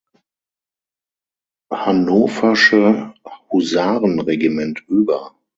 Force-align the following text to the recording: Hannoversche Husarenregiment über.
Hannoversche 1.71 3.13
Husarenregiment 3.51 4.81
über. 4.89 5.35